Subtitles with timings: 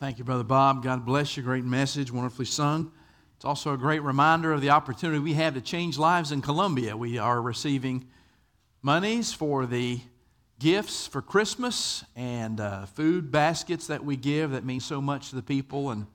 [0.00, 0.82] Thank you, Brother Bob.
[0.82, 1.42] God bless you.
[1.42, 2.90] Great message, wonderfully sung.
[3.36, 6.96] It's also a great reminder of the opportunity we have to change lives in Colombia.
[6.96, 8.08] We are receiving
[8.80, 10.00] monies for the
[10.58, 15.36] gifts for Christmas and uh, food baskets that we give that mean so much to
[15.36, 15.90] the people.
[15.90, 16.06] And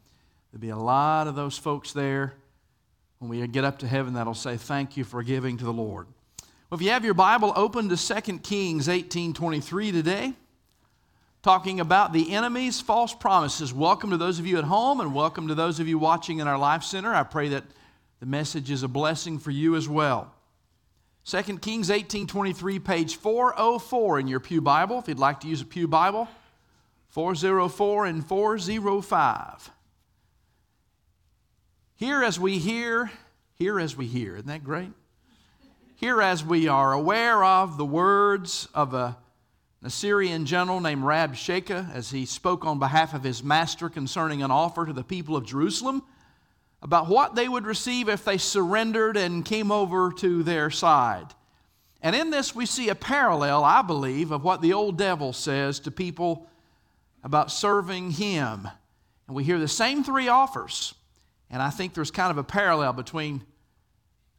[0.51, 2.33] there'll be a lot of those folks there
[3.19, 6.07] when we get up to heaven that'll say, Thank you for giving to the Lord.
[6.71, 10.33] Well, if you have your Bible open to 2 Kings 18:23 today,
[11.45, 13.71] talking about the enemy's false promises.
[13.71, 16.47] Welcome to those of you at home and welcome to those of you watching in
[16.47, 17.13] our Life Center.
[17.13, 17.63] I pray that
[18.19, 20.33] the message is a blessing for you as well.
[21.25, 25.65] 2 Kings 18:23 page 404 in your Pew Bible if you'd like to use a
[25.65, 26.27] Pew Bible
[27.09, 29.69] 404 and 405
[31.95, 33.11] Here as we hear
[33.53, 34.93] here as we hear isn't that great
[35.95, 39.17] Here as we are aware of the words of a
[39.85, 44.49] an Assyrian general named Rabshakeh as he spoke on behalf of his master concerning an
[44.49, 46.01] offer to the people of Jerusalem
[46.81, 51.27] about what they would receive if they surrendered and came over to their side.
[52.01, 55.79] And in this, we see a parallel, I believe, of what the old devil says
[55.81, 56.49] to people
[57.23, 58.67] about serving him.
[59.27, 60.95] And we hear the same three offers.
[61.51, 63.43] And I think there's kind of a parallel between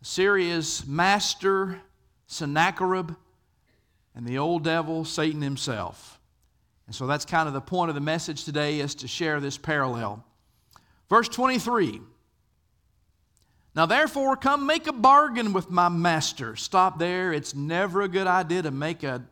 [0.02, 1.80] Assyria's master,
[2.26, 3.12] Sennacherib,
[4.16, 6.18] and the old devil, Satan himself.
[6.86, 9.58] And so that's kind of the point of the message today is to share this
[9.58, 10.24] parallel.
[11.10, 12.00] Verse 23.
[13.74, 16.56] Now, therefore, come make a bargain with my master.
[16.56, 17.30] Stop there.
[17.30, 19.22] It's never a good idea to make a,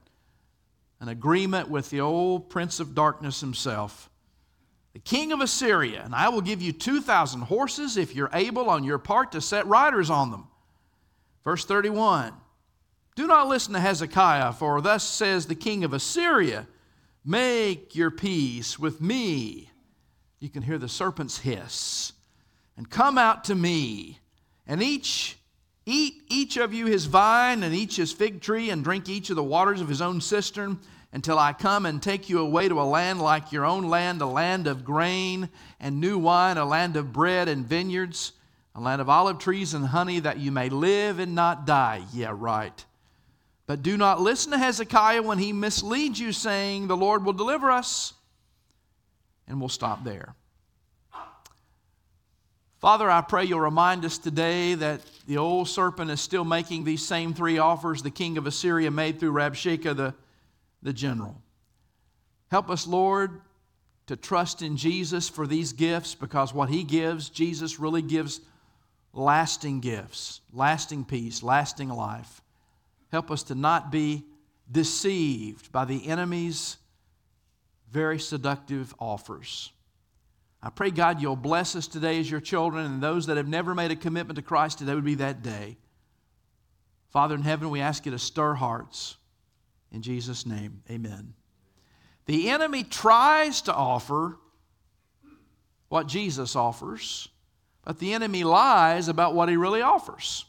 [1.00, 4.10] an agreement with the old prince of darkness himself,
[4.92, 6.02] the king of Assyria.
[6.04, 9.66] And I will give you 2,000 horses if you're able on your part to set
[9.66, 10.46] riders on them.
[11.42, 12.34] Verse 31.
[13.14, 16.66] Do not listen to Hezekiah, for thus says the king of Assyria
[17.24, 19.70] Make your peace with me.
[20.40, 22.12] You can hear the serpent's hiss.
[22.76, 24.18] And come out to me,
[24.66, 25.38] and each
[25.86, 29.36] eat each of you his vine and each his fig tree, and drink each of
[29.36, 30.80] the waters of his own cistern,
[31.12, 34.26] until I come and take you away to a land like your own land, a
[34.26, 35.48] land of grain
[35.78, 38.32] and new wine, a land of bread and vineyards,
[38.74, 42.02] a land of olive trees and honey, that you may live and not die.
[42.12, 42.84] Yeah, right.
[43.66, 47.70] But do not listen to Hezekiah when he misleads you, saying, The Lord will deliver
[47.70, 48.12] us.
[49.48, 50.34] And we'll stop there.
[52.80, 57.02] Father, I pray you'll remind us today that the old serpent is still making these
[57.02, 60.14] same three offers the king of Assyria made through Rabshakeh, the,
[60.82, 61.40] the general.
[62.50, 63.40] Help us, Lord,
[64.06, 68.42] to trust in Jesus for these gifts because what he gives, Jesus really gives
[69.14, 72.42] lasting gifts, lasting peace, lasting life.
[73.14, 74.24] Help us to not be
[74.72, 76.78] deceived by the enemy's
[77.88, 79.70] very seductive offers.
[80.60, 83.72] I pray, God, you'll bless us today as your children and those that have never
[83.72, 85.76] made a commitment to Christ, today would be that day.
[87.10, 89.16] Father in heaven, we ask you to stir hearts.
[89.92, 91.34] In Jesus' name, amen.
[92.26, 94.38] The enemy tries to offer
[95.88, 97.28] what Jesus offers,
[97.84, 100.46] but the enemy lies about what he really offers.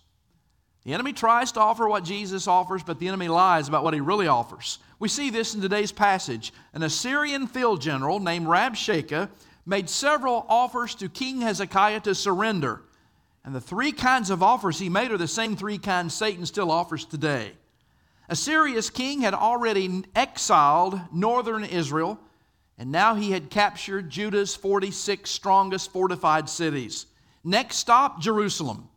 [0.86, 4.02] The enemy tries to offer what Jesus offers, but the enemy lies about what he
[4.02, 4.78] really offers.
[5.00, 6.54] We see this in today's passage.
[6.74, 9.28] An Assyrian field general named Rabshakeh
[9.66, 12.84] made several offers to King Hezekiah to surrender.
[13.44, 16.70] And the three kinds of offers he made are the same three kinds Satan still
[16.70, 17.54] offers today.
[18.30, 22.20] Assyria's king had already exiled northern Israel,
[22.78, 27.08] and now he had captured Judah's 46 strongest fortified cities.
[27.44, 28.90] Next stop, Jerusalem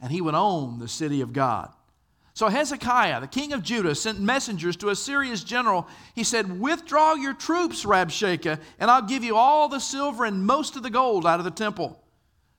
[0.00, 1.72] and he would own the city of God.
[2.34, 5.88] So Hezekiah, the king of Judah, sent messengers to a Assyria's general.
[6.14, 10.76] He said, Withdraw your troops, Rabshakeh, and I'll give you all the silver and most
[10.76, 11.98] of the gold out of the temple.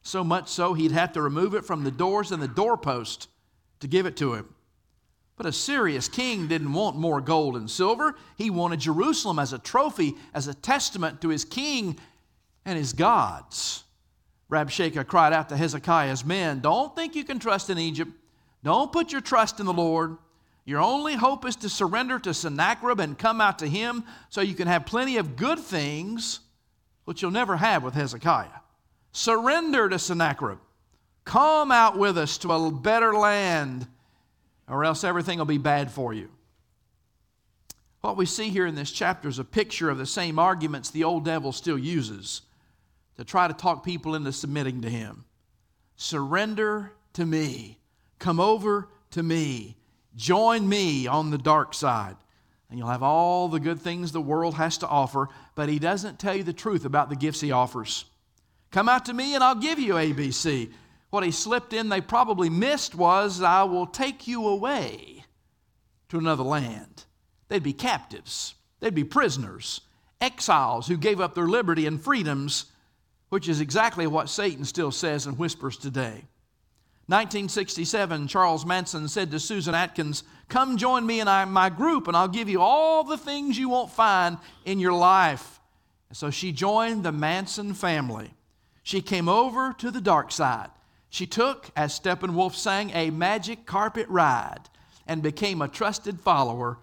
[0.01, 3.29] So much so, he'd have to remove it from the doors and the doorpost
[3.81, 4.55] to give it to him.
[5.35, 8.15] But a Assyria's king didn't want more gold and silver.
[8.35, 11.99] He wanted Jerusalem as a trophy, as a testament to his king
[12.65, 13.83] and his gods.
[14.49, 18.11] Rabshakeh cried out to Hezekiah's men, Don't think you can trust in Egypt.
[18.63, 20.17] Don't put your trust in the Lord.
[20.65, 24.53] Your only hope is to surrender to Sennacherib and come out to him so you
[24.53, 26.41] can have plenty of good things,
[27.05, 28.47] which you'll never have with Hezekiah.
[29.11, 30.59] Surrender to Sennacherib.
[31.23, 33.87] Come out with us to a better land,
[34.67, 36.29] or else everything will be bad for you.
[38.01, 41.03] What we see here in this chapter is a picture of the same arguments the
[41.03, 42.41] old devil still uses
[43.17, 45.25] to try to talk people into submitting to Him.
[45.95, 47.79] Surrender to me.
[48.19, 49.77] Come over to me.
[50.15, 52.15] Join me on the dark side.
[52.69, 56.19] and you'll have all the good things the world has to offer, but he doesn't
[56.19, 58.05] tell you the truth about the gifts he offers.
[58.71, 60.71] Come out to me and I'll give you ABC.
[61.09, 65.23] What he slipped in they probably missed was, I will take you away
[66.09, 67.05] to another land.
[67.47, 69.81] They'd be captives, they'd be prisoners,
[70.19, 72.65] exiles who gave up their liberty and freedoms,
[73.29, 76.25] which is exactly what Satan still says and whispers today.
[77.07, 82.27] 1967, Charles Manson said to Susan Atkins, Come join me in my group, and I'll
[82.27, 85.61] give you all the things you won't find in your life.
[86.09, 88.33] And so she joined the Manson family.
[88.83, 90.69] She came over to the dark side.
[91.09, 94.69] She took, as Steppenwolf sang, a magic carpet ride
[95.07, 96.77] and became a trusted follower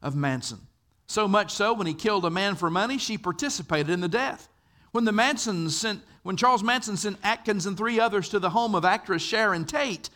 [0.00, 0.60] of Manson.
[1.06, 4.48] So much so, when he killed a man for money, she participated in the death.
[4.92, 8.74] When the Mansons sent when Charles Manson sent Atkins and three others to the home
[8.74, 10.10] of actress Sharon Tate,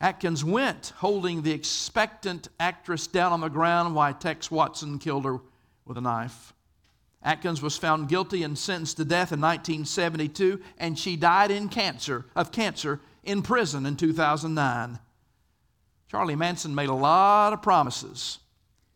[0.00, 5.40] Atkins went holding the expectant actress down on the ground while Tex Watson killed her
[5.84, 6.52] with a knife.
[7.22, 12.26] Atkins was found guilty and sentenced to death in 1972, and she died in cancer,
[12.36, 14.98] of cancer in prison in 2009.
[16.10, 18.38] Charlie Manson made a lot of promises,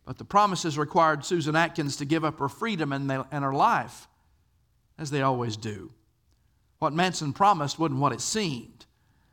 [0.04, 4.07] but the promises required Susan Atkins to give up her freedom and her life,
[4.98, 5.92] as they always do.
[6.78, 8.86] What Manson promised wasn't what it seemed.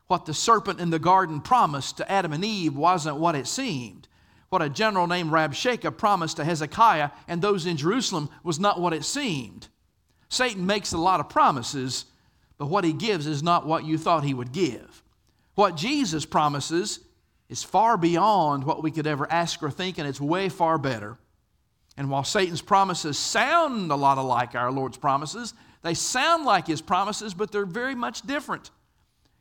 [0.08, 4.08] What the serpent in the garden promised to Adam and Eve wasn't what it seemed.
[4.50, 8.94] What a general named Rabshakeh promised to Hezekiah and those in Jerusalem was not what
[8.94, 9.68] it seemed.
[10.30, 12.06] Satan makes a lot of promises,
[12.58, 15.04] but what he gives is not what you thought he would give.
[15.56, 17.00] What Jesus promises
[17.50, 21.18] is far beyond what we could ever ask or think, and it's way far better.
[21.98, 26.82] And while Satan's promises sound a lot alike our Lord's promises, they sound like his
[26.82, 28.72] promises, but they're very much different.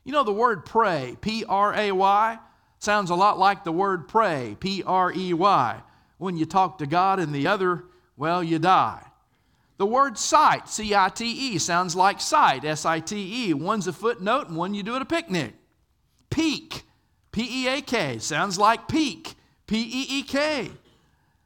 [0.04, 2.38] You know, the word pray, P R A Y,
[2.78, 5.82] sounds a lot like the word prey, P R E Y.
[6.18, 7.84] When you talk to God and the other,
[8.16, 9.02] well, you die.
[9.78, 13.54] The word cite, C I T E, sounds like site, S I T E.
[13.54, 15.54] One's a footnote and one you do at a picnic.
[16.30, 16.84] Peak,
[17.32, 19.34] P E A K, sounds like peek,
[19.66, 20.70] P E E K.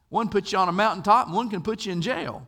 [0.09, 2.47] One puts you on a mountaintop and one can put you in jail.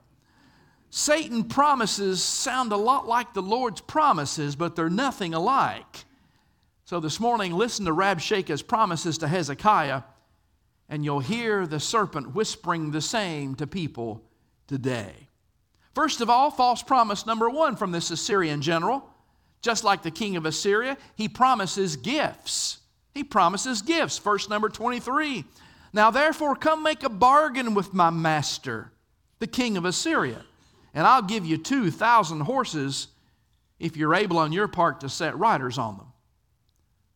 [0.90, 6.06] Satan promises sound a lot like the Lord's promises, but they're nothing alike.
[6.84, 10.04] So this morning, listen to Rabshakeh's promises to Hezekiah,
[10.90, 14.22] and you'll hear the serpent whispering the same to people
[14.68, 15.30] today.
[15.96, 19.08] First of all, false promise number one from this Assyrian general.
[19.62, 22.80] Just like the king of Assyria, he promises gifts.
[23.14, 24.18] He promises gifts.
[24.18, 25.46] Verse number 23.
[25.94, 28.92] Now therefore, come make a bargain with my master,
[29.40, 30.46] the king of Assyria
[30.94, 33.08] and I'll give you 2,000 horses
[33.80, 36.08] if you're able on your part to set riders on them.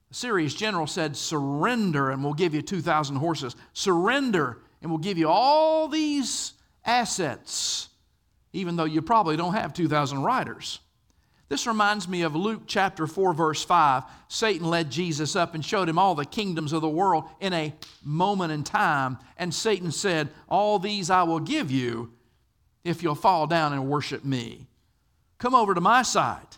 [0.09, 3.55] The Assyria's general said, Surrender, and we'll give you 2,000 horses.
[3.73, 6.53] Surrender, and we'll give you all these
[6.85, 7.89] assets,
[8.53, 10.79] even though you probably don't have 2,000 riders.
[11.47, 14.03] This reminds me of Luke chapter 4, verse 5.
[14.27, 17.73] Satan led Jesus up and showed him all the kingdoms of the world in a
[18.03, 19.19] moment in time.
[19.37, 22.11] And Satan said, All these I will give you
[22.83, 24.67] if you'll fall down and worship me.
[25.37, 26.57] Come over to my side.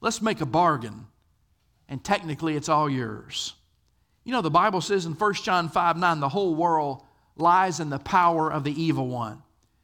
[0.00, 1.06] Let's make a bargain.
[1.88, 3.54] And technically, it's all yours.
[4.24, 7.02] You know, the Bible says in 1 John 5 9, the whole world
[7.36, 9.42] lies in the power of the evil one.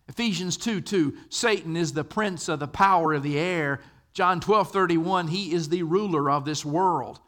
[0.08, 3.80] Ephesians 2 2, Satan is the prince of the power of the air.
[4.12, 7.20] John 12 31, he is the ruler of this world.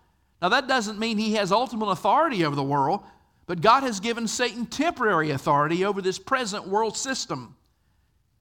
[0.42, 3.00] Now, that doesn't mean he has ultimate authority over the world,
[3.46, 7.56] but God has given Satan temporary authority over this present world system.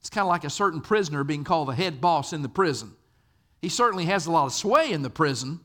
[0.00, 2.92] It's kind of like a certain prisoner being called the head boss in the prison.
[3.62, 5.60] He certainly has a lot of sway in the prison,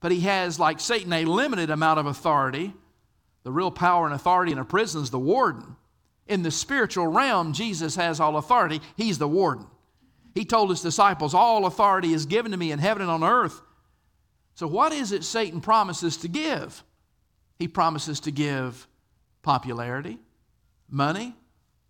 [0.00, 2.74] but he has, like Satan, a limited amount of authority.
[3.44, 5.76] The real power and authority in a prison is the warden.
[6.26, 8.80] In the spiritual realm, Jesus has all authority.
[8.96, 9.66] He's the warden.
[10.34, 13.60] He told his disciples, All authority is given to me in heaven and on earth.
[14.54, 16.82] So, what is it Satan promises to give?
[17.58, 18.86] He promises to give
[19.42, 20.18] popularity,
[20.90, 21.34] money,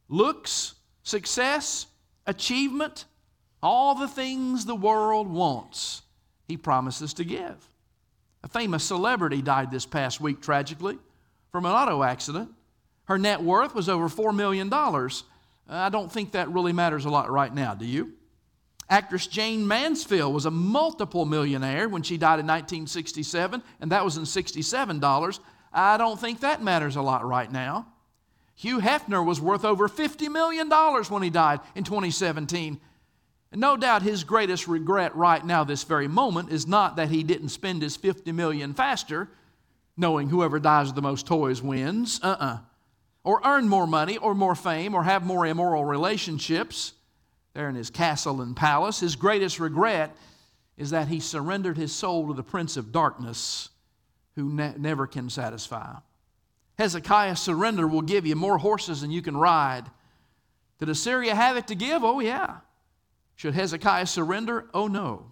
[0.09, 1.87] looks, success,
[2.27, 3.07] achievement,
[3.63, 6.03] all the things the world wants,
[6.47, 7.71] he promises to give.
[8.43, 10.99] A famous celebrity died this past week tragically
[11.51, 12.51] from an auto accident.
[13.05, 14.71] Her net worth was over $4 million.
[15.69, 18.13] I don't think that really matters a lot right now, do you?
[18.89, 24.17] Actress Jayne Mansfield was a multiple millionaire when she died in 1967, and that was
[24.17, 25.41] in $67.
[25.73, 27.87] I don't think that matters a lot right now.
[28.55, 32.81] Hugh Hefner was worth over $50 million when he died in 2017.
[33.51, 37.23] And no doubt his greatest regret right now, this very moment, is not that he
[37.23, 39.29] didn't spend his 50 million faster,
[39.97, 42.21] knowing whoever dies with the most toys wins.
[42.23, 42.47] Uh uh-uh.
[42.47, 42.59] uh
[43.25, 46.93] or earn more money or more fame or have more immoral relationships
[47.55, 49.01] there in his castle and palace.
[49.01, 50.15] His greatest regret
[50.77, 53.71] is that he surrendered his soul to the prince of darkness
[54.35, 55.95] who ne- never can satisfy.
[56.79, 59.85] Hezekiah's surrender will give you more horses than you can ride.
[60.81, 62.03] Did Assyria have it to give?
[62.03, 62.57] Oh, yeah.
[63.37, 64.69] Should Hezekiah surrender?
[64.75, 65.31] Oh, no.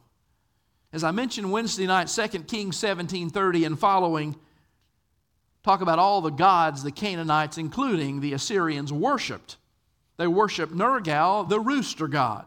[0.92, 4.36] As I mentioned Wednesday night, 2 Kings 17:30 and following
[5.64, 9.56] talk about all the gods the Canaanites, including the Assyrians, worshiped.
[10.16, 12.46] They worshiped Nergal, the rooster god,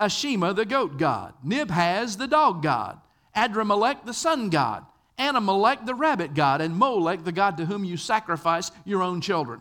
[0.00, 3.00] Ashima, the goat god, Nibhaz, the dog god,
[3.34, 4.84] Adramelech, the sun god,
[5.18, 9.60] Anamelech, the rabbit god, and Molech, the god to whom you sacrifice your own children.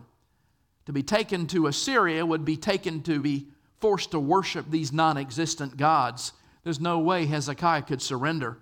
[0.85, 3.47] To be taken to Assyria would be taken to be
[3.79, 6.31] forced to worship these non existent gods.
[6.63, 8.59] There's no way Hezekiah could surrender.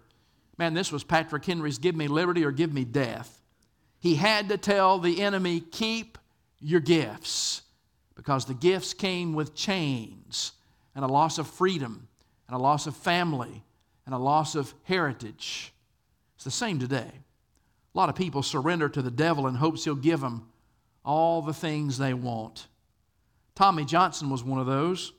[0.57, 3.41] Man, this was Patrick Henry's give me liberty or give me death.
[3.99, 6.17] He had to tell the enemy, keep
[6.59, 7.61] your gifts,
[8.15, 10.53] because the gifts came with chains
[10.95, 12.07] and a loss of freedom
[12.47, 13.63] and a loss of family
[14.05, 15.73] and a loss of heritage.
[16.35, 17.11] It's the same today.
[17.93, 20.47] A lot of people surrender to the devil in hopes he'll give them
[21.03, 22.67] all the things they want.
[23.55, 25.13] Tommy Johnson was one of those.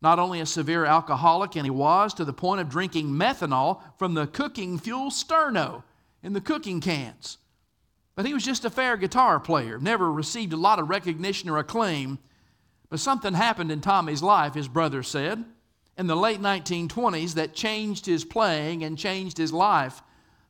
[0.00, 4.14] Not only a severe alcoholic, and he was to the point of drinking methanol from
[4.14, 5.82] the cooking fuel sterno
[6.22, 7.38] in the cooking cans.
[8.14, 11.58] But he was just a fair guitar player, never received a lot of recognition or
[11.58, 12.18] acclaim.
[12.90, 15.44] But something happened in Tommy's life, his brother said,
[15.96, 20.02] in the late 1920s that changed his playing and changed his life.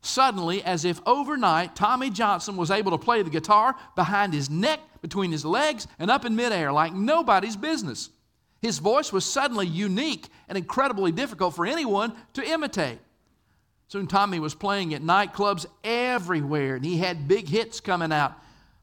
[0.02, 4.80] Suddenly, as if overnight, Tommy Johnson was able to play the guitar behind his neck,
[5.02, 8.10] between his legs, and up in midair like nobody's business.
[8.60, 12.98] His voice was suddenly unique and incredibly difficult for anyone to imitate.
[13.88, 18.34] Soon Tommy was playing at nightclubs everywhere, and he had big hits coming out,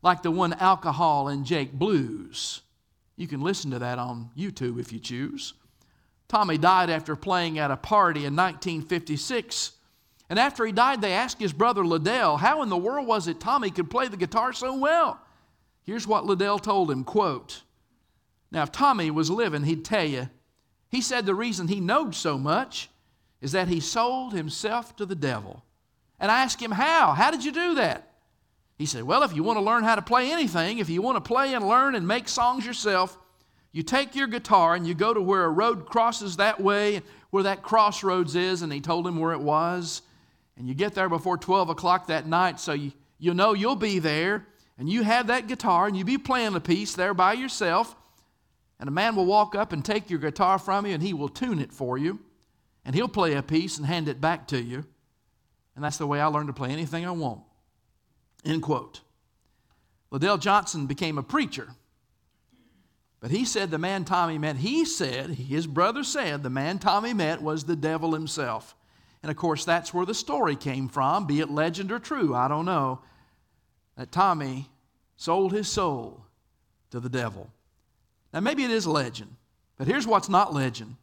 [0.02, 2.62] like the one Alcohol and Jake Blues.
[3.16, 5.54] You can listen to that on YouTube if you choose.
[6.28, 9.72] Tommy died after playing at a party in 1956.
[10.30, 13.40] And after he died, they asked his brother LeDell, how in the world was it
[13.40, 15.20] Tommy could play the guitar so well?
[15.84, 17.62] Here's what LeDell told him, quote,
[18.52, 20.30] Now, if Tommy was living, he'd tell you,
[20.90, 22.90] he said the reason he knowed so much
[23.42, 25.64] is that he sold himself to the devil.
[26.20, 27.12] And I asked him, how?
[27.12, 28.05] How did you do that?
[28.78, 31.16] He said, well, if you want to learn how to play anything, if you want
[31.16, 33.18] to play and learn and make songs yourself,
[33.72, 37.44] you take your guitar and you go to where a road crosses that way, where
[37.44, 40.02] that crossroads is, and he told him where it was.
[40.58, 44.00] And you get there before 12 o'clock that night so you, you know you'll be
[44.00, 44.46] there.
[44.78, 47.96] And you have that guitar and you be playing a piece there by yourself.
[48.78, 51.30] And a man will walk up and take your guitar from you and he will
[51.30, 52.20] tune it for you.
[52.84, 54.86] And he'll play a piece and hand it back to you.
[55.76, 57.42] And that's the way i learned to play anything i want
[58.46, 59.02] end quote
[60.12, 61.70] LeDell johnson became a preacher
[63.20, 67.14] but he said the man tommy met he said his brother said the man tommy
[67.14, 68.76] met was the devil himself
[69.26, 72.48] and of course, that's where the story came from, be it legend or true, I
[72.48, 73.00] don't know,
[73.98, 74.70] that Tommy
[75.16, 76.24] sold his soul
[76.92, 77.50] to the devil.
[78.32, 79.36] Now, maybe it is legend,
[79.78, 80.96] but here's what's not legend.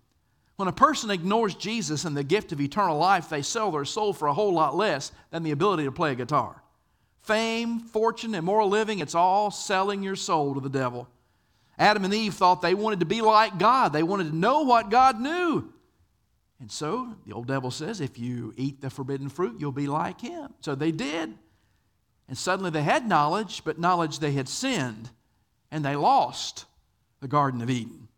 [0.55, 4.13] When a person ignores Jesus and the gift of eternal life, they sell their soul
[4.13, 6.62] for a whole lot less than the ability to play a guitar.
[7.23, 11.09] Fame, fortune, immoral living, it's all selling your soul to the devil.
[11.79, 13.93] Adam and Eve thought they wanted to be like God.
[13.93, 15.73] They wanted to know what God knew.
[16.61, 20.21] And so the old devil says, if you eat the forbidden fruit, you'll be like
[20.21, 20.53] him.
[20.61, 21.35] So they did.
[22.29, 25.11] And suddenly they had knowledge, but knowledge they had sinned,
[25.71, 26.67] and they lost
[27.21, 28.09] the Garden of Eden.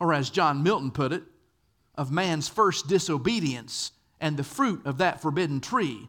[0.00, 1.22] Or as John Milton put it,
[1.94, 6.08] of man's first disobedience and the fruit of that forbidden tree,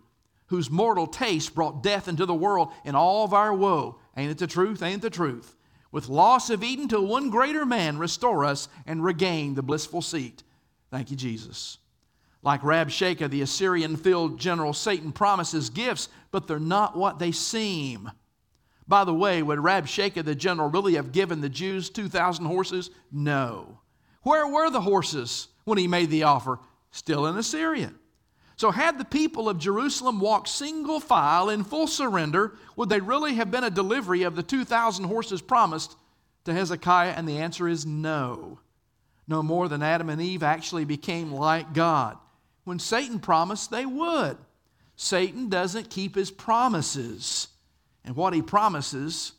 [0.53, 3.97] whose mortal taste brought death into the world and all of our woe.
[4.15, 4.83] Ain't it the truth?
[4.83, 5.55] Ain't the truth?
[5.91, 10.43] With loss of Eden till one greater man restore us and regain the blissful seat
[10.91, 11.79] Thank you, Jesus.
[12.43, 18.11] Like Rabshakeh, the Assyrian filled general, Satan promises gifts, but they're not what they seem.
[18.87, 22.91] By the way, would Rabshakeh, the general, really have given the Jews 2,000 horses?
[23.11, 23.79] No.
[24.21, 26.59] Where were the horses when he made the offer?
[26.91, 27.91] Still in Assyria.
[28.55, 33.35] So, had the people of Jerusalem walked single file in full surrender, would they really
[33.35, 35.95] have been a delivery of the 2,000 horses promised
[36.45, 37.13] to Hezekiah?
[37.17, 38.59] And the answer is no
[39.27, 42.17] no more than Adam and Eve actually became like God.
[42.65, 44.37] When Satan promised they would.
[44.95, 47.47] Satan doesn't keep his promises.
[48.05, 49.33] And what he promises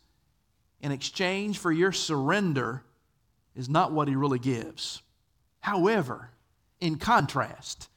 [0.80, 2.82] in exchange for your surrender
[3.54, 5.02] is not what he really gives.
[5.60, 6.30] However,
[6.80, 7.88] in contrast,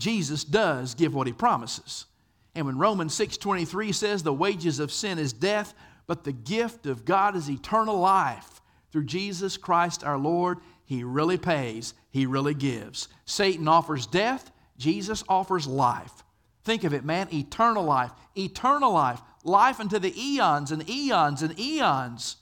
[0.00, 2.06] Jesus does give what he promises.
[2.54, 5.74] And when Romans 6:23 says the wages of sin is death,
[6.06, 10.58] but the gift of God is eternal life through Jesus Christ our Lord.
[10.84, 13.06] He really pays, He really gives.
[13.24, 16.24] Satan offers death, Jesus offers life.
[16.64, 21.58] Think of it, man eternal life, eternal life, life into the eons and eons and
[21.58, 22.36] eons.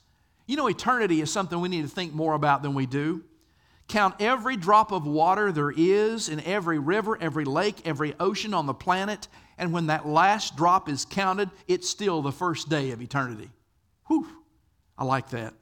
[0.47, 3.23] You know, eternity is something we need to think more about than we do.
[3.89, 8.67] Count every drop of water there is in every river, every lake, every ocean on
[8.67, 9.27] the planet,
[9.57, 13.49] and when that last drop is counted, it's still the first day of eternity.
[14.07, 14.27] Whew,
[14.95, 15.55] I like that.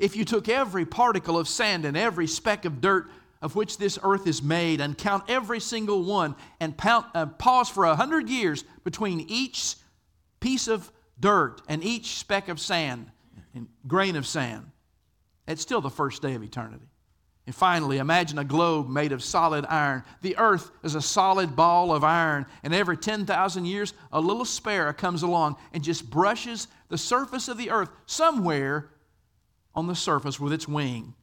[0.00, 3.08] If you took every particle of sand and every speck of dirt
[3.40, 7.84] of which this earth is made and count every single one and uh, pause for
[7.84, 9.76] a hundred years between each
[10.40, 10.90] piece of
[11.20, 13.08] dirt and each speck of sand
[13.54, 14.68] and grain of sand,
[15.46, 16.86] it's still the first day of eternity.
[17.46, 20.04] And finally, imagine a globe made of solid iron.
[20.20, 24.92] The earth is a solid ball of iron, and every 10,000 years, a little sparrow
[24.92, 28.90] comes along and just brushes the surface of the earth somewhere
[29.74, 31.14] on the surface with its wing.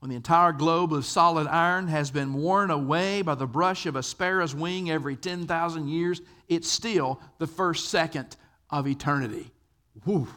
[0.00, 3.96] When the entire globe of solid iron has been worn away by the brush of
[3.96, 8.36] a sparrow's wing every 10,000 years, it's still the first second
[8.68, 9.50] of eternity.
[10.04, 10.28] Whew.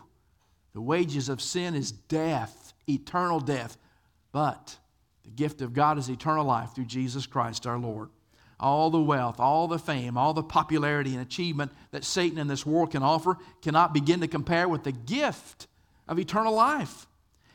[0.73, 3.77] The wages of sin is death, eternal death.
[4.31, 4.77] But
[5.29, 8.09] the gift of God is eternal life through Jesus Christ our Lord.
[8.59, 12.65] All the wealth, all the fame, all the popularity and achievement that Satan and this
[12.65, 15.67] world can offer cannot begin to compare with the gift
[16.07, 17.05] of eternal life.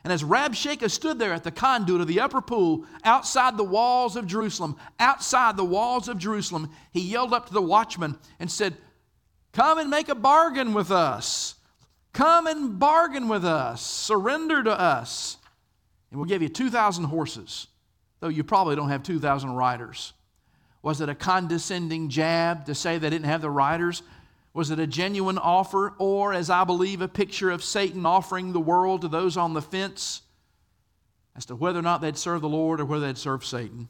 [0.04, 4.14] And as Rabshakeh stood there at the conduit of the upper pool outside the walls
[4.16, 8.76] of Jerusalem, outside the walls of Jerusalem, he yelled up to the watchman and said,
[9.52, 11.56] Come and make a bargain with us.
[12.12, 13.82] Come and bargain with us.
[13.82, 15.38] Surrender to us
[16.14, 17.66] and we'll give you 2,000 horses,
[18.20, 20.12] though you probably don't have 2,000 riders.
[20.80, 24.04] Was it a condescending jab to say they didn't have the riders?
[24.52, 28.60] Was it a genuine offer, or, as I believe, a picture of Satan offering the
[28.60, 30.22] world to those on the fence
[31.34, 33.88] as to whether or not they'd serve the Lord or whether they'd serve Satan?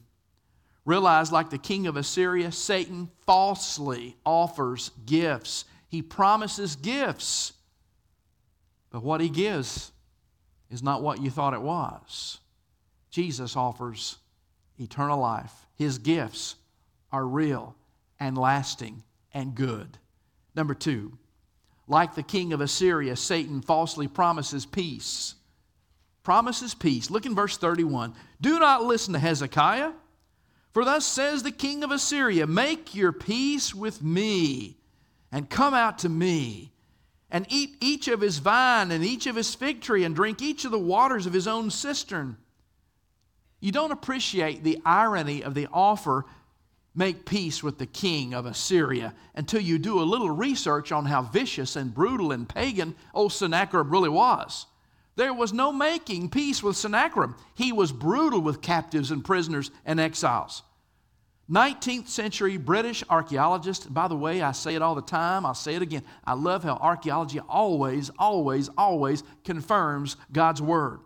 [0.87, 5.67] Realize, like the king of Assyria, Satan falsely offers gifts.
[5.89, 7.53] He promises gifts,
[8.89, 9.93] but what he gives
[10.75, 12.39] is not what you thought it was.
[13.11, 14.19] Jesus offers
[14.77, 15.53] eternal life.
[15.77, 16.57] His gifts
[17.13, 17.77] are real
[18.19, 19.99] and lasting and good.
[20.57, 21.17] Number two,
[21.87, 25.37] like the king of Assyria, Satan falsely promises peace.
[26.25, 27.09] Promises peace.
[27.09, 28.13] Look in verse 31.
[28.41, 29.93] Do not listen to Hezekiah,
[30.73, 34.77] for thus says the king of Assyria Make your peace with me
[35.31, 36.73] and come out to me
[37.31, 40.65] and eat each of his vine and each of his fig tree and drink each
[40.65, 42.37] of the waters of his own cistern.
[43.61, 46.27] You don't appreciate the irony of the offer,
[46.95, 51.23] make peace with the king of Assyria, until you do a little research on how
[51.23, 54.67] vicious and brutal and pagan old Sennacherib really was.
[55.17, 57.33] There was no making peace with Sennacherib.
[57.55, 60.63] He was brutal with captives and prisoners and exiles.
[61.51, 65.75] 19th century British archaeologist, by the way, I say it all the time, I'll say
[65.75, 66.03] it again.
[66.25, 71.01] I love how archaeology always, always, always confirms God's word.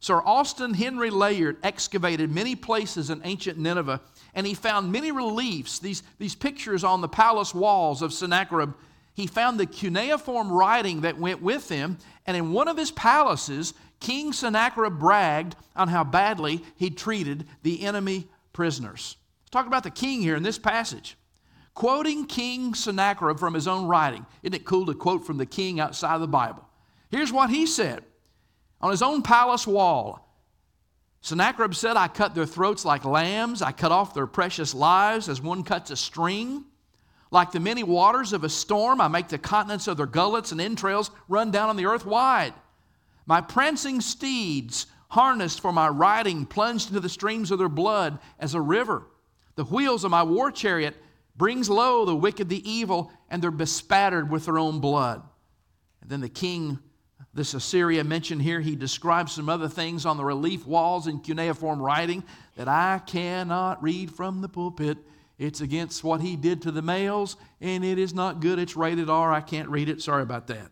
[0.00, 4.00] Sir Austen Henry Layard excavated many places in ancient Nineveh,
[4.34, 8.72] and he found many reliefs, these, these pictures on the palace walls of Sennacherib.
[9.14, 13.74] He found the cuneiform writing that went with them, and in one of his palaces,
[13.98, 19.16] King Sennacherib bragged on how badly he treated the enemy prisoners.
[19.50, 21.16] Talk about the king here in this passage.
[21.74, 24.26] Quoting King Sennacherib from his own writing.
[24.42, 26.68] Isn't it cool to quote from the king outside of the Bible?
[27.10, 28.04] Here's what he said
[28.80, 30.26] on his own palace wall.
[31.22, 35.42] Sennacherib said, I cut their throats like lambs, I cut off their precious lives as
[35.42, 36.64] one cuts a string.
[37.30, 40.60] Like the many waters of a storm, I make the continents of their gullets and
[40.60, 42.54] entrails run down on the earth wide.
[43.26, 48.54] My prancing steeds, harnessed for my riding, plunged into the streams of their blood as
[48.54, 49.04] a river.
[49.60, 50.96] The wheels of my war chariot
[51.36, 55.22] brings low the wicked, the evil, and they're bespattered with their own blood.
[56.00, 56.78] And then the king,
[57.34, 61.78] this Assyria mentioned here, he describes some other things on the relief walls in cuneiform
[61.78, 62.24] writing
[62.56, 64.96] that I cannot read from the pulpit.
[65.36, 68.58] It's against what he did to the males, and it is not good.
[68.58, 69.30] It's rated R.
[69.30, 70.00] I can't read it.
[70.00, 70.70] Sorry about that.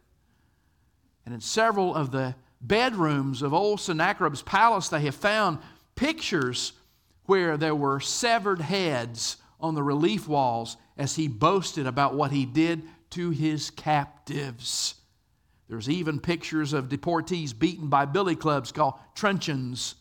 [1.27, 5.59] And in several of the bedrooms of old Sennacherib's palace, they have found
[5.95, 6.73] pictures
[7.29, 12.47] where there were severed heads on the relief walls as he boasted about what he
[12.47, 14.95] did to his captives.
[15.69, 19.97] There's even pictures of deportees beaten by billy clubs called truncheons.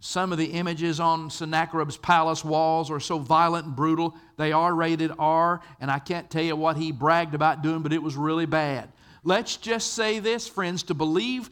[0.00, 4.74] Some of the images on Sennacherib's palace walls are so violent and brutal, they are
[4.74, 8.16] rated R, and I can't tell you what he bragged about doing, but it was
[8.16, 8.90] really bad.
[9.22, 11.50] Let's just say this, friends, to believe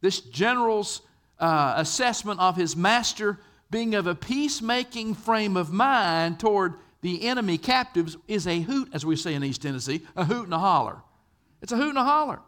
[0.00, 1.02] this general's
[1.38, 3.38] uh, assessment of his master
[3.72, 9.04] being of a peacemaking frame of mind toward the enemy captives is a hoot, as
[9.04, 10.98] we say in East Tennessee, a hoot and a holler.
[11.60, 12.38] It's a hoot and a holler.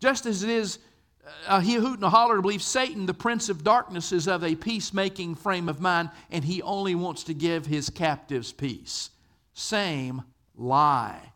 [0.00, 0.78] Just as it is
[1.24, 4.44] uh, a hoot and a holler to believe Satan, the prince of darkness, is of
[4.44, 9.10] a peacemaking frame of mind and he only wants to give his captives peace.
[9.54, 10.22] Same
[10.56, 11.32] lie.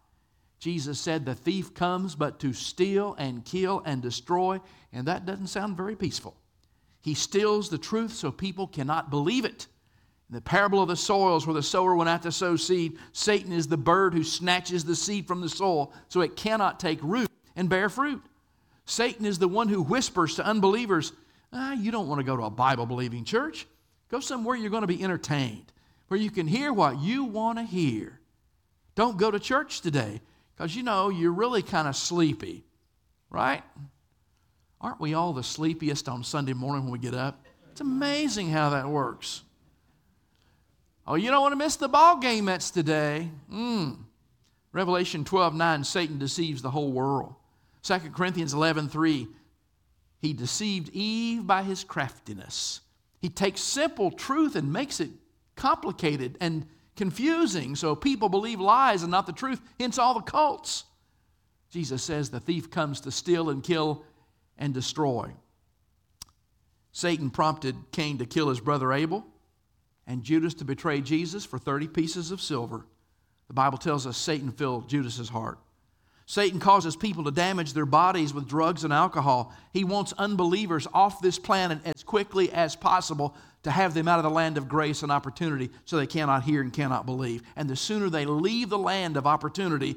[0.59, 4.61] Jesus said, The thief comes but to steal and kill and destroy,
[4.93, 6.37] and that doesn't sound very peaceful.
[7.01, 9.67] He steals the truth so people cannot believe it.
[10.29, 13.53] In the parable of the soils, where the sower went out to sow seed, Satan
[13.53, 17.31] is the bird who snatches the seed from the soil so it cannot take root
[17.57, 18.23] and bear fruit.
[18.85, 21.13] Satan is the one who whispers to unbelievers,
[21.53, 23.67] ah, You don't want to go to a Bible believing church.
[24.09, 25.73] Go somewhere you're going to be entertained,
[26.09, 28.19] where you can hear what you want to hear.
[28.95, 30.21] Don't go to church today
[30.55, 32.65] because you know you're really kind of sleepy,
[33.31, 33.63] right?
[34.81, 37.45] Aren't we all the sleepiest on Sunday morning when we get up?
[37.73, 39.43] It's amazing how that works.
[41.07, 43.29] Oh, you don't want to miss the ball game that's today.
[43.53, 43.99] Mm.
[44.73, 47.35] Revelation 12 9, Satan deceives the whole world.
[47.83, 49.27] 2 Corinthians 11 3,
[50.21, 52.81] he deceived Eve by his craftiness.
[53.21, 55.11] He takes simple truth and makes it
[55.57, 56.67] complicated and
[56.97, 60.85] confusing so people believe lies and not the truth, hence all the cults.
[61.71, 64.05] Jesus says the thief comes to steal and kill
[64.61, 65.33] and destroy.
[66.93, 69.27] Satan prompted Cain to kill his brother Abel
[70.07, 72.85] and Judas to betray Jesus for 30 pieces of silver.
[73.49, 75.59] The Bible tells us Satan filled Judas's heart.
[76.27, 79.53] Satan causes people to damage their bodies with drugs and alcohol.
[79.73, 84.23] He wants unbelievers off this planet as quickly as possible to have them out of
[84.23, 87.43] the land of grace and opportunity so they cannot hear and cannot believe.
[87.57, 89.97] And the sooner they leave the land of opportunity,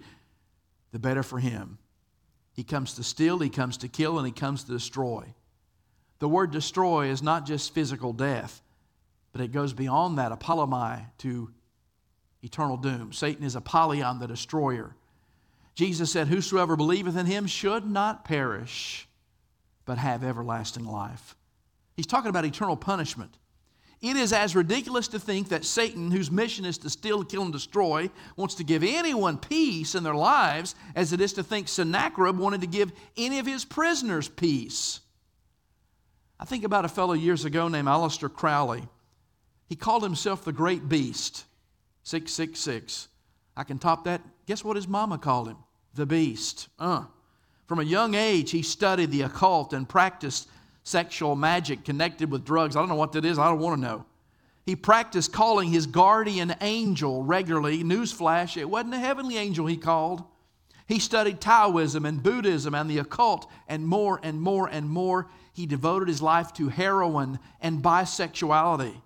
[0.92, 1.78] the better for him.
[2.54, 5.34] He comes to steal, he comes to kill, and he comes to destroy.
[6.20, 8.62] The word destroy is not just physical death,
[9.32, 11.52] but it goes beyond that, apollomai, to
[12.44, 13.12] eternal doom.
[13.12, 14.96] Satan is Apollyon, the destroyer.
[15.76, 19.08] Jesus said, Whosoever believeth in him should not perish,
[19.86, 21.36] but have everlasting life.
[21.96, 23.38] He's talking about eternal punishment.
[24.04, 27.54] It is as ridiculous to think that Satan, whose mission is to steal, kill, and
[27.54, 32.38] destroy, wants to give anyone peace in their lives as it is to think Sennacherib
[32.38, 35.00] wanted to give any of his prisoners peace.
[36.38, 38.84] I think about a fellow years ago named Aleister Crowley.
[39.70, 41.46] He called himself the Great Beast,
[42.04, 43.08] 666.
[43.56, 44.20] I can top that.
[44.48, 45.58] Guess what his mama called him?
[45.94, 46.68] The Beast.
[46.78, 47.06] Uh.
[47.68, 50.50] From a young age, he studied the occult and practiced
[50.84, 52.76] sexual magic connected with drugs.
[52.76, 53.40] I don't know what that is.
[53.40, 54.06] I don't want to know.
[54.66, 57.84] He practiced calling his guardian angel regularly.
[57.84, 60.24] Newsflash, it wasn't a heavenly angel he called.
[60.88, 65.30] He studied Taoism and Buddhism and the occult and more and more and more.
[65.54, 69.02] He devoted his life to heroin and bisexuality.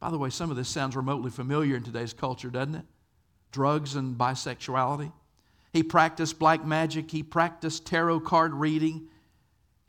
[0.00, 2.84] By the way, some of this sounds remotely familiar in today's culture, doesn't it?
[3.52, 5.12] Drugs and bisexuality.
[5.72, 7.10] He practiced black magic.
[7.10, 9.08] He practiced tarot card reading.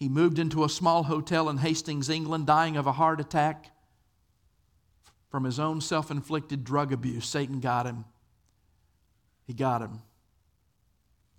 [0.01, 3.69] He moved into a small hotel in Hastings, England, dying of a heart attack
[5.29, 7.27] from his own self inflicted drug abuse.
[7.27, 8.05] Satan got him.
[9.45, 10.01] He got him.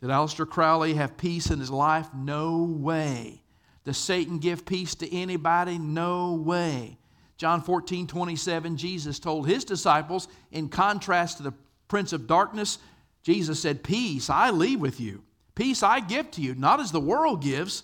[0.01, 2.07] Did Aleister Crowley have peace in his life?
[2.15, 3.43] No way.
[3.83, 5.77] Does Satan give peace to anybody?
[5.77, 6.99] No way.
[7.39, 11.55] John 14, 27, Jesus told his disciples, in contrast to the
[11.89, 12.79] prince of darkness,
[13.25, 15.25] Jesus said, Peace I leave with you.
[15.57, 17.83] Peace I give to you, not as the world gives.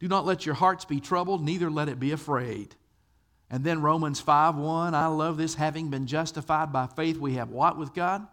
[0.00, 2.74] Do not let your hearts be troubled, neither let it be afraid.
[3.50, 5.54] And then Romans 5 1, I love this.
[5.54, 8.26] Having been justified by faith, we have what with God?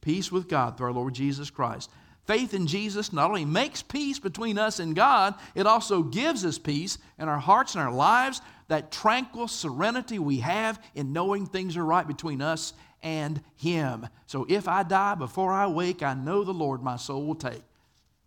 [0.00, 1.90] Peace with God through our Lord Jesus Christ.
[2.24, 6.58] Faith in Jesus not only makes peace between us and God, it also gives us
[6.58, 11.76] peace in our hearts and our lives, that tranquil serenity we have in knowing things
[11.76, 14.06] are right between us and Him.
[14.26, 17.62] So if I die before I wake, I know the Lord my soul will take.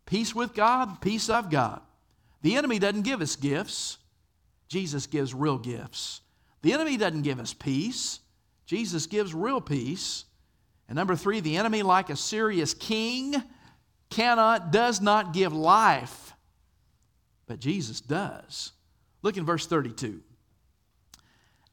[0.05, 1.81] Peace with God, peace of God.
[2.45, 3.97] The enemy doesn't give us gifts,
[4.67, 6.21] Jesus gives real gifts.
[6.61, 8.19] The enemy doesn't give us peace,
[8.67, 10.25] Jesus gives real peace.
[10.87, 13.33] And number three, the enemy, like Assyria's king,
[14.11, 16.35] cannot, does not give life,
[17.47, 18.73] but Jesus does.
[19.23, 20.21] Look in verse 32.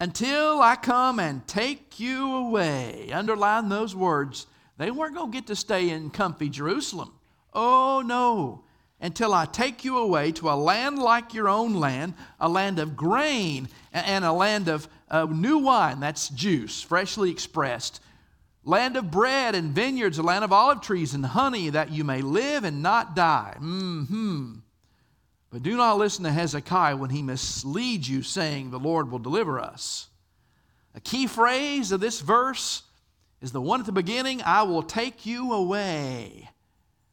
[0.00, 3.10] Until I come and take you away.
[3.12, 4.46] Underline those words.
[4.78, 7.12] They weren't going to get to stay in comfy Jerusalem.
[7.52, 8.64] Oh, no.
[9.02, 12.96] Until I take you away to a land like your own land, a land of
[12.96, 18.00] grain and a land of uh, new wine, that's juice, freshly expressed,
[18.62, 22.22] land of bread and vineyards, a land of olive trees and honey, that you may
[22.22, 23.56] live and not die.
[23.58, 24.54] hmm
[25.50, 29.58] But do not listen to Hezekiah when he misleads you, saying, The Lord will deliver
[29.58, 30.10] us.
[30.94, 32.84] A key phrase of this verse
[33.40, 36.50] is the one at the beginning I will take you away.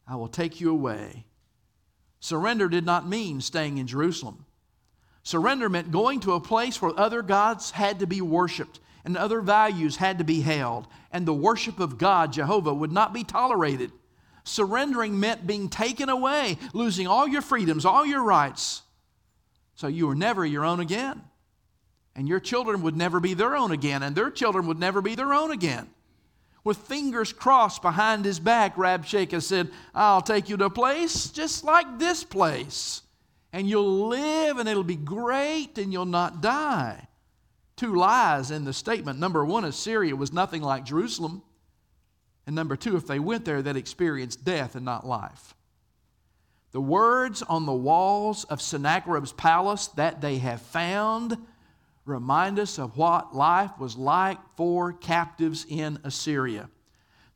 [0.08, 1.25] I will take you away.
[2.20, 4.46] Surrender did not mean staying in Jerusalem.
[5.24, 9.42] Surrender meant going to a place where other gods had to be worshiped and other
[9.42, 13.92] values had to be held, and the worship of God, Jehovah, would not be tolerated.
[14.44, 18.82] Surrendering meant being taken away, losing all your freedoms, all your rights,
[19.76, 21.22] so you were never your own again.
[22.16, 25.16] And your children would never be their own again, and their children would never be
[25.16, 25.90] their own again.
[26.63, 31.63] With fingers crossed behind his back, Rabshakeh said, I'll take you to a place just
[31.63, 33.02] like this place,
[33.54, 37.08] and you'll live, and it'll be great, and you'll not die.
[37.76, 39.19] Two lies in the statement.
[39.19, 41.41] Number one, Assyria was nothing like Jerusalem.
[42.45, 45.56] And number two, if they went there, they'd experience death and not life.
[46.72, 51.38] The words on the walls of Sennacherib's palace that they have found
[52.10, 56.69] remind us of what life was like for captives in Assyria.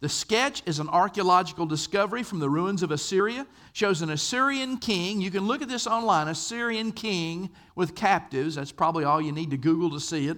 [0.02, 3.48] The sketch is an archaeological discovery from the ruins of Assyria.
[3.72, 5.22] Shows an Assyrian king.
[5.22, 6.28] You can look at this online.
[6.28, 8.56] Assyrian king with captives.
[8.56, 10.38] That's probably all you need to Google to see it.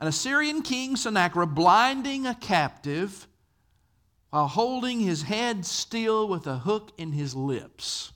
[0.00, 3.28] An Assyrian king, Sennacherib, blinding a captive
[4.30, 8.12] while holding his head still with a hook in his lips.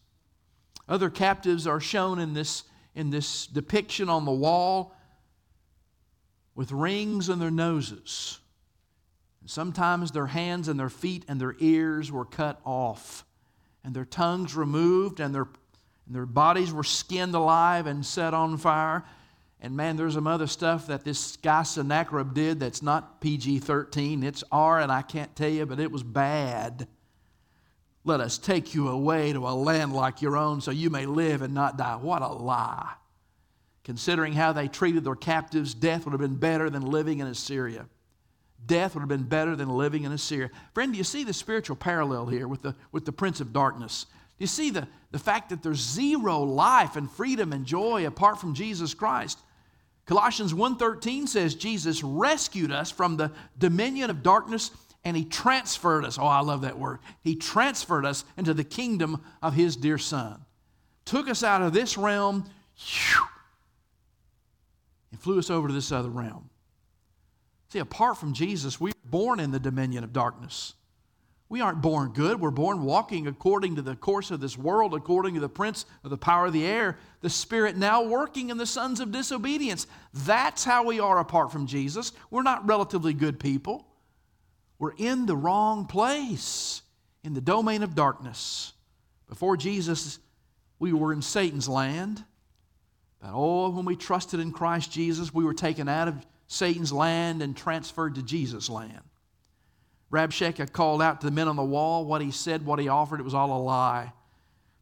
[0.88, 2.64] Other captives are shown in this
[2.94, 4.94] in this depiction on the wall
[6.54, 8.38] with rings in their noses.
[9.40, 13.24] And sometimes their hands and their feet and their ears were cut off,
[13.83, 15.48] and their tongues removed, and their,
[16.07, 19.04] and their bodies were skinned alive and set on fire.
[19.61, 24.22] And man, there's some other stuff that this guy Sennacherib did that's not PG 13.
[24.22, 26.87] It's R, and I can't tell you, but it was bad.
[28.04, 31.40] Let us take you away to a land like your own so you may live
[31.40, 31.96] and not die.
[31.96, 32.92] What a lie.
[33.82, 37.86] Considering how they treated their captives, death would have been better than living in Assyria.
[38.66, 40.50] Death would have been better than living in Assyria.
[40.72, 44.04] Friend, do you see the spiritual parallel here with the, with the prince of darkness?
[44.38, 48.40] Do you see the, the fact that there's zero life and freedom and joy apart
[48.40, 49.38] from Jesus Christ?
[50.06, 54.70] Colossians 1:13 says Jesus rescued us from the dominion of darkness
[55.04, 56.18] and he transferred us.
[56.18, 56.98] Oh, I love that word.
[57.20, 60.40] He transferred us into the kingdom of his dear son.
[61.04, 62.44] Took us out of this realm
[65.12, 66.48] and flew us over to this other realm.
[67.68, 70.74] See, apart from Jesus, we are born in the dominion of darkness.
[71.50, 72.40] We aren't born good.
[72.40, 76.10] We're born walking according to the course of this world, according to the prince of
[76.10, 79.86] the power of the air, the spirit now working in the sons of disobedience.
[80.14, 82.12] That's how we are apart from Jesus.
[82.30, 83.86] We're not relatively good people.
[84.84, 86.82] We're in the wrong place,
[87.22, 88.74] in the domain of darkness.
[89.30, 90.18] Before Jesus,
[90.78, 92.22] we were in Satan's land.
[93.18, 97.40] But oh, when we trusted in Christ Jesus, we were taken out of Satan's land
[97.40, 99.00] and transferred to Jesus' land.
[100.12, 103.20] Rabshakeh called out to the men on the wall what he said, what he offered,
[103.20, 104.12] it was all a lie.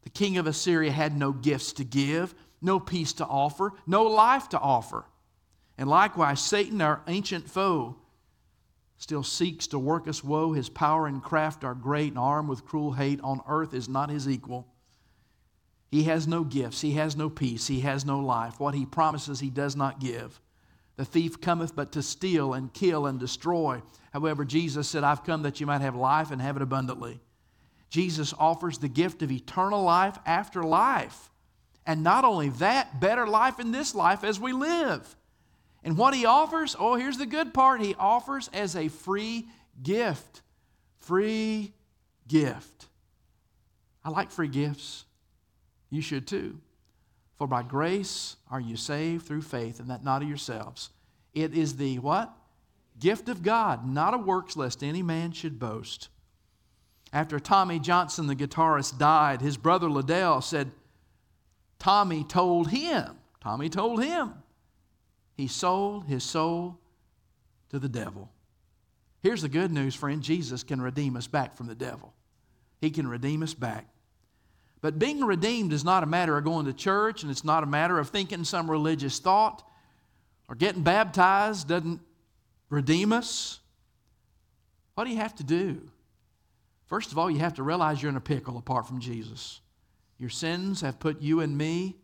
[0.01, 4.49] The king of Assyria had no gifts to give, no peace to offer, no life
[4.49, 5.05] to offer.
[5.77, 7.95] And likewise, Satan, our ancient foe,
[9.03, 10.53] still seeks to work us woe.
[10.53, 14.09] His power and craft are great, and armed with cruel hate on earth is not
[14.09, 14.65] his equal.
[15.91, 18.61] He has no gifts, he has no peace, he has no life.
[18.61, 20.39] What he promises, he does not give.
[20.95, 23.81] The thief cometh but to steal and kill and destroy.
[24.13, 27.19] However, Jesus said, I've come that you might have life and have it abundantly.
[27.89, 31.29] Jesus offers the gift of eternal life after life.
[31.85, 35.13] And not only that, better life in this life as we live.
[35.83, 39.47] And what he offers, oh, here's the good part he offers as a free
[39.81, 40.41] gift.
[40.99, 41.73] Free
[42.27, 42.87] gift.
[44.03, 45.05] I like free gifts.
[45.89, 46.59] You should too.
[47.37, 50.89] For by grace are you saved through faith, and that not of yourselves.
[51.33, 52.31] It is the what?
[52.99, 56.09] Gift of God, not of works, lest any man should boast.
[57.11, 60.71] After Tommy Johnson, the guitarist, died, his brother LeDell said,
[61.79, 64.33] Tommy told him, Tommy told him
[65.35, 66.79] he sold his soul
[67.69, 68.29] to the devil.
[69.21, 72.13] Here's the good news, friend Jesus can redeem us back from the devil.
[72.81, 73.87] He can redeem us back.
[74.81, 77.67] But being redeemed is not a matter of going to church, and it's not a
[77.67, 79.63] matter of thinking some religious thought
[80.49, 82.01] or getting baptized doesn't
[82.69, 83.59] redeem us.
[84.95, 85.89] What do you have to do?
[86.87, 89.61] First of all, you have to realize you're in a pickle apart from Jesus.
[90.19, 91.95] Your sins have put you and me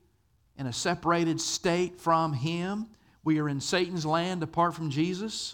[0.57, 2.87] in a separated state from Him.
[3.29, 5.53] We are in Satan's land apart from Jesus.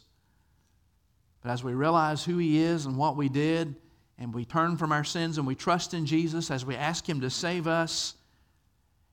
[1.41, 3.75] But as we realize who He is and what we did,
[4.17, 7.19] and we turn from our sins and we trust in Jesus as we ask Him
[7.19, 8.13] to save us,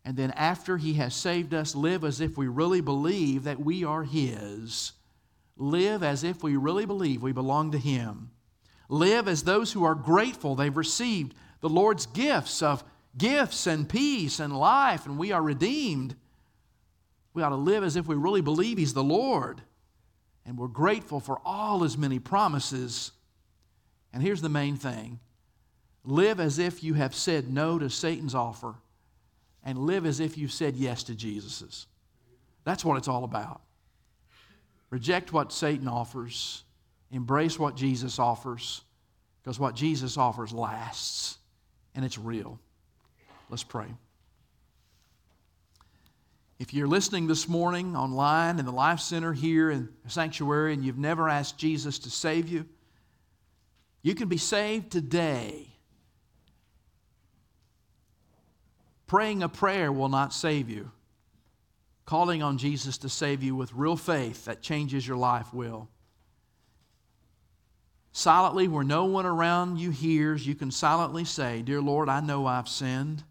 [0.05, 3.83] and then after He has saved us, live as if we really believe that we
[3.83, 4.93] are His.
[5.57, 8.31] Live as if we really believe we belong to Him.
[8.89, 12.85] Live as those who are grateful they've received the Lord's gifts of
[13.19, 16.15] gifts and peace and life, and we are redeemed.
[17.35, 19.63] We ought to live as if we really believe He's the Lord.
[20.45, 23.13] And we're grateful for all His many promises.
[24.13, 25.21] And here's the main thing
[26.05, 28.75] live as if you have said no to Satan's offer,
[29.65, 31.87] and live as if you've said yes to Jesus's.
[32.65, 33.61] That's what it's all about.
[34.91, 36.65] Reject what Satan offers,
[37.13, 38.83] embrace what Jesus offers,
[39.43, 41.39] because what Jesus offers lasts
[41.95, 42.59] and it's real.
[43.51, 43.87] Let's pray.
[46.63, 50.85] If you're listening this morning online in the Life Center here in the sanctuary and
[50.85, 52.67] you've never asked Jesus to save you,
[54.01, 55.67] you can be saved today.
[59.09, 60.93] Praying a prayer will not save you.
[62.07, 65.89] Calling on Jesus to save you with real faith that changes your life will.
[68.13, 72.47] Silently, where no one around you hears, you can silently say, Dear Lord, I know
[72.47, 73.25] I've sinned.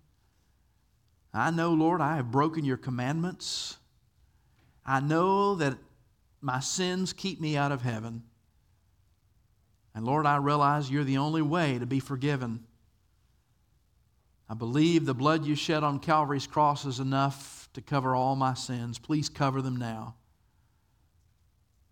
[1.33, 3.77] I know, Lord, I have broken your commandments.
[4.85, 5.77] I know that
[6.41, 8.23] my sins keep me out of heaven.
[9.93, 12.63] And Lord, I realize you're the only way to be forgiven.
[14.49, 18.53] I believe the blood you shed on Calvary's cross is enough to cover all my
[18.53, 18.99] sins.
[18.99, 20.15] Please cover them now.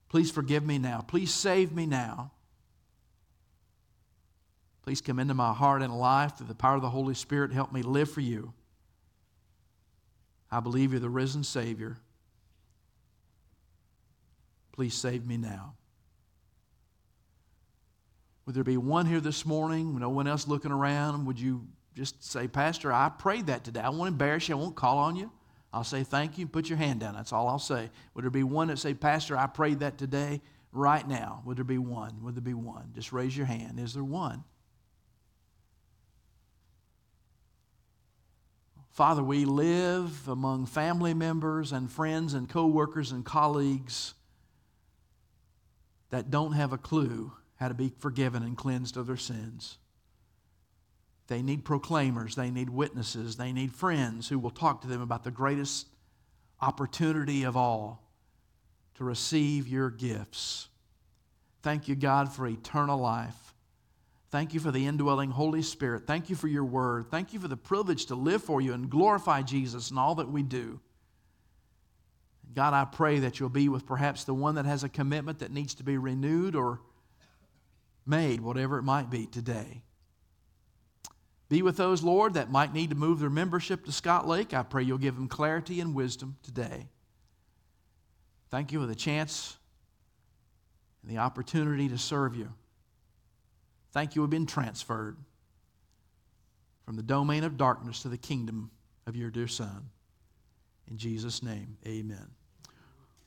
[0.10, 1.02] Please forgive me now.
[1.08, 2.32] Please save me now.
[4.82, 7.54] Please come into my heart and life through the power of the Holy Spirit.
[7.54, 8.54] Help me live for you.
[10.52, 11.98] I believe you're the risen Savior.
[14.72, 15.76] Please save me now.
[18.46, 21.26] Would there be one here this morning, no one else looking around?
[21.26, 23.82] Would you just say, Pastor, I prayed that today.
[23.82, 24.56] I won't embarrass you.
[24.56, 25.32] I won't call on you.
[25.72, 26.46] I'll say thank you.
[26.46, 27.14] And put your hand down.
[27.14, 27.92] That's all I'll say.
[28.14, 31.44] Would there be one that say, Pastor, I prayed that today, right now?
[31.46, 32.24] Would there be one?
[32.24, 32.92] Would there be one?
[32.96, 33.80] Just raise your hand.
[33.80, 34.44] Is there one?
[39.00, 44.14] Father, we live among family members and friends and coworkers and colleagues
[46.10, 49.78] that don't have a clue how to be forgiven and cleansed of their sins.
[51.28, 55.24] They need proclaimers, they need witnesses, they need friends who will talk to them about
[55.24, 55.88] the greatest
[56.62, 58.04] opportunity of all
[58.96, 60.68] to receive your gifts.
[61.62, 63.49] Thank you, God, for eternal life.
[64.32, 66.06] Thank you for the indwelling Holy Spirit.
[66.06, 67.08] Thank you for your word.
[67.10, 70.30] Thank you for the privilege to live for you and glorify Jesus in all that
[70.30, 70.80] we do.
[72.54, 75.52] God, I pray that you'll be with perhaps the one that has a commitment that
[75.52, 76.80] needs to be renewed or
[78.06, 79.84] made, whatever it might be today.
[81.48, 84.54] Be with those, Lord, that might need to move their membership to Scott Lake.
[84.54, 86.88] I pray you'll give them clarity and wisdom today.
[88.52, 89.58] Thank you for the chance
[91.02, 92.54] and the opportunity to serve you.
[93.92, 95.18] Thank you, we've been transferred
[96.86, 98.72] from the domain of darkness to the kingdom
[99.08, 99.90] of your dear Son.
[100.90, 102.28] In Jesus' name, amen.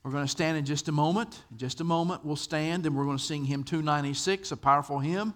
[0.03, 1.41] We're going to stand in just a moment.
[1.51, 4.99] In just a moment, we'll stand and we're going to sing hymn 296, a powerful
[4.99, 5.33] hymn.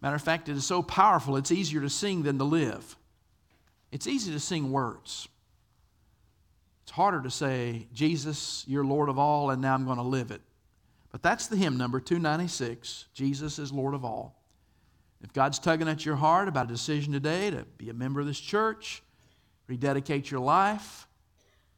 [0.00, 2.96] Matter of fact, it is so powerful, it's easier to sing than to live.
[3.92, 5.28] It's easy to sing words.
[6.82, 10.30] It's harder to say, Jesus, you're Lord of all, and now I'm going to live
[10.30, 10.42] it.
[11.12, 14.43] But that's the hymn number 296 Jesus is Lord of all.
[15.24, 18.26] If God's tugging at your heart about a decision today to be a member of
[18.26, 19.02] this church,
[19.66, 21.08] rededicate your life,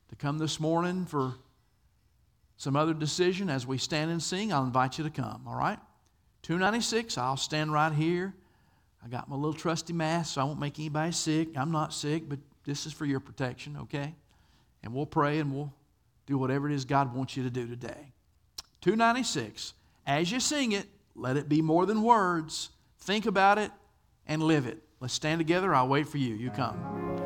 [0.09, 1.35] to come this morning for
[2.56, 5.78] some other decision as we stand and sing, I'll invite you to come, all right?
[6.42, 8.35] 296, I'll stand right here.
[9.04, 11.56] I got my little trusty mask, so I won't make anybody sick.
[11.56, 14.12] I'm not sick, but this is for your protection, okay?
[14.82, 15.72] And we'll pray and we'll
[16.26, 18.12] do whatever it is God wants you to do today.
[18.80, 19.72] 296,
[20.04, 22.70] as you sing it, let it be more than words.
[23.07, 23.71] Think about it
[24.27, 24.83] and live it.
[24.99, 25.73] Let's stand together.
[25.73, 26.35] I'll wait for you.
[26.35, 27.26] You come.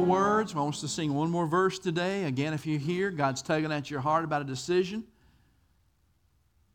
[0.00, 0.54] Words.
[0.54, 2.24] I want us to sing one more verse today.
[2.24, 5.04] Again, if you're here, God's tugging at your heart about a decision.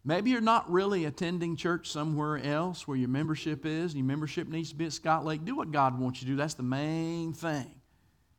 [0.06, 4.50] Maybe you're not really attending church somewhere else where your membership is, and your membership
[4.50, 5.46] needs to be at Scott Lake.
[5.46, 6.38] Do what God wants you to do.
[6.38, 7.74] That's the main thing.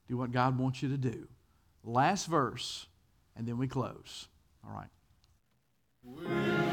[0.09, 1.27] Do what God wants you to do.
[1.83, 2.87] Last verse,
[3.35, 4.29] and then we close.
[4.67, 6.64] All right.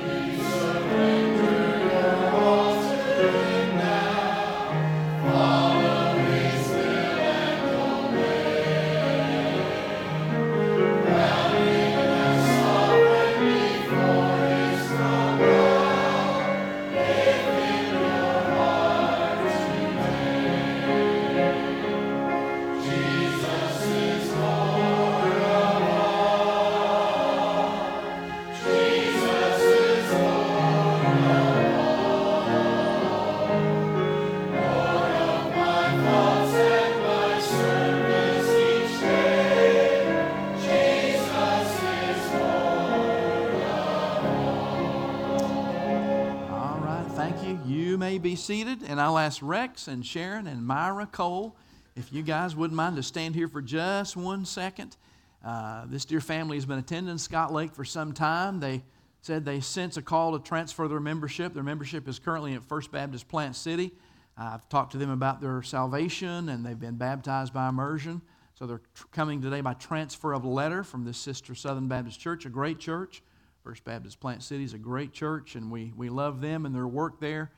[48.22, 51.56] Be seated, and I'll ask Rex and Sharon and Myra Cole
[51.96, 54.96] if you guys wouldn't mind to stand here for just one second.
[55.44, 58.60] Uh, this dear family has been attending Scott Lake for some time.
[58.60, 58.84] They
[59.22, 61.54] said they sense a call to transfer their membership.
[61.54, 63.92] Their membership is currently at First Baptist Plant City.
[64.38, 68.22] I've talked to them about their salvation, and they've been baptized by immersion.
[68.54, 72.46] So they're tr- coming today by transfer of letter from this sister Southern Baptist Church,
[72.46, 73.24] a great church.
[73.64, 76.88] First Baptist Plant City is a great church, and we, we love them and their
[76.88, 77.52] work there.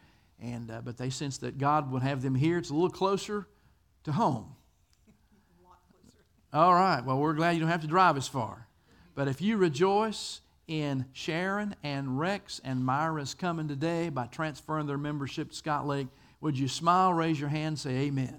[0.43, 2.57] And, uh, but they sense that God would have them here.
[2.57, 3.47] It's a little closer
[4.03, 4.55] to home.
[6.53, 7.03] All right.
[7.03, 8.67] Well, we're glad you don't have to drive as far.
[9.15, 14.97] But if you rejoice in Sharon and Rex and Myra's coming today by transferring their
[14.97, 16.07] membership to Scott Lake,
[16.41, 18.37] would you smile, raise your hand, say amen?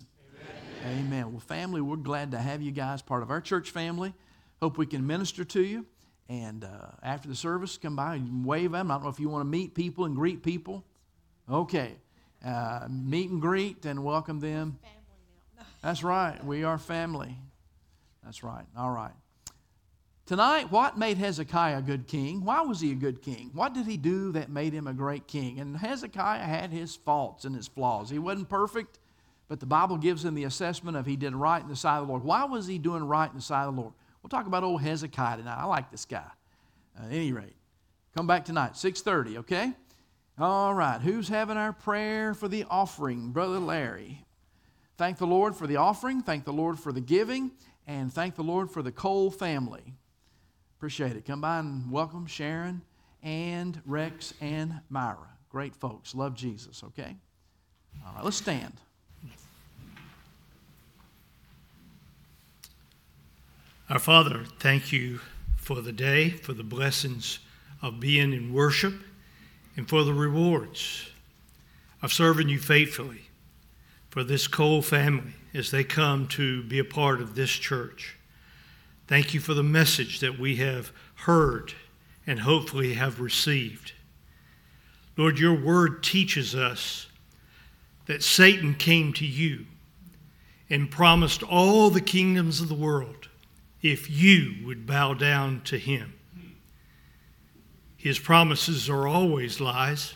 [0.85, 0.99] Amen.
[1.07, 1.33] amen.
[1.33, 4.13] Well, family, we're glad to have you guys part of our church family.
[4.61, 5.87] Hope we can minister to you.
[6.29, 8.91] And uh, after the service, come by and wave them.
[8.91, 10.85] I don't know if you want to meet people and greet people.
[11.51, 11.93] Okay.
[12.45, 14.79] Uh, meet and greet and welcome them.
[15.83, 16.43] That's right.
[16.45, 17.37] We are family.
[18.23, 18.65] That's right.
[18.77, 19.13] All right.
[20.27, 22.43] Tonight, what made Hezekiah a good king?
[22.45, 23.51] Why was he a good king?
[23.53, 25.61] What did he do that made him a great king?
[25.61, 28.09] And Hezekiah had his faults and his flaws.
[28.09, 28.99] He wasn't perfect,
[29.49, 32.07] but the Bible gives him the assessment of he did right in the sight of
[32.07, 32.25] the Lord.
[32.25, 33.93] Why was he doing right in the sight of the Lord?
[34.23, 35.59] We'll talk about old Hezekiah tonight.
[35.59, 36.31] I like this guy.
[36.99, 37.57] At any rate,
[38.17, 39.75] come back tonight, 6.30, okay?
[40.37, 43.31] All right, who's having our prayer for the offering?
[43.31, 44.25] Brother Larry.
[44.97, 47.53] Thank the Lord for the offering, thank the Lord for the giving,
[47.87, 49.95] and thank the Lord for the Cole family.
[50.77, 51.25] Appreciate it.
[51.25, 52.83] Come by and welcome Sharon
[53.23, 55.39] and Rex and Myra.
[55.51, 56.17] Great folks.
[56.17, 57.17] Love Jesus, okay?
[58.05, 58.75] All right, let's stand.
[63.89, 65.21] Our Father, thank you
[65.57, 67.39] for the day, for the blessings
[67.83, 68.95] of being in worship
[69.77, 71.09] and for the rewards
[72.03, 73.23] of serving you faithfully
[74.11, 78.17] for this Cole family as they come to be a part of this church.
[79.07, 81.73] Thank you for the message that we have heard
[82.27, 83.93] and hopefully have received.
[85.17, 87.07] Lord, your word teaches us
[88.07, 89.67] that Satan came to you
[90.71, 93.29] and promised all the kingdoms of the world
[93.83, 96.15] if you would bow down to him.
[98.05, 100.13] His promises are always lies.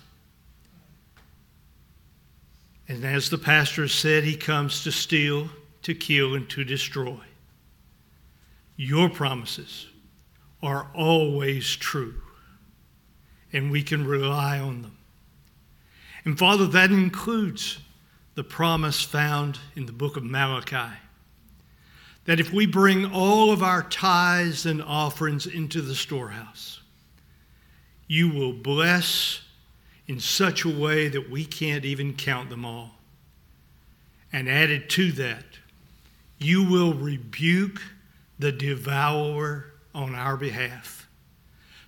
[2.86, 5.48] And as the pastor said, he comes to steal,
[5.84, 7.16] to kill, and to destroy.
[8.76, 9.86] Your promises
[10.62, 12.16] are always true,
[13.54, 14.98] and we can rely on them.
[16.26, 17.78] And Father, that includes
[18.34, 20.94] the promise found in the book of Malachi
[22.26, 26.82] that if we bring all of our tithes and offerings into the storehouse,
[28.08, 29.42] you will bless
[30.06, 32.92] in such a way that we can't even count them all.
[34.32, 35.44] And added to that,
[36.38, 37.80] you will rebuke
[38.38, 41.06] the devourer on our behalf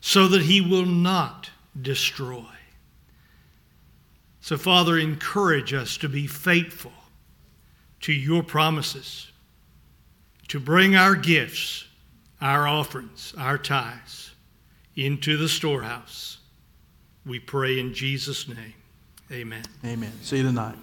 [0.00, 1.50] so that he will not
[1.80, 2.44] destroy.
[4.42, 6.92] So, Father, encourage us to be faithful
[8.00, 9.30] to your promises,
[10.48, 11.86] to bring our gifts,
[12.40, 14.29] our offerings, our tithes
[15.00, 16.38] into the storehouse.
[17.24, 18.74] We pray in Jesus' name.
[19.32, 19.62] Amen.
[19.84, 20.12] Amen.
[20.22, 20.76] See you tonight.